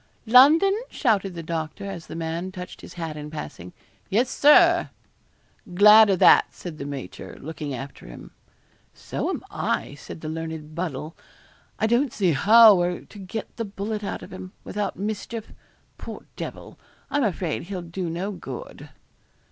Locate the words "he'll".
17.65-17.83